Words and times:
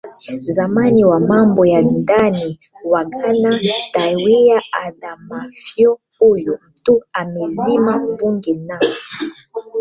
zamani 0.41 1.05
wa 1.05 1.19
mambo 1.19 1.65
ya 1.65 1.81
ndani 1.81 2.59
wa 2.85 3.05
Ghana 3.05 3.59
Tawia 3.91 4.61
AdamafyoHuyu 4.71 6.59
mtu 6.71 7.03
amezima 7.13 7.99
Bunge 7.99 8.53
na 8.53 8.79